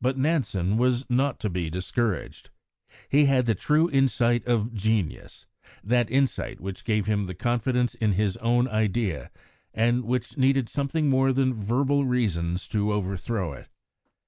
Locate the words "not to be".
1.08-1.70